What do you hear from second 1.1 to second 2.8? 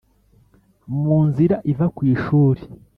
nzira iva kwishuri,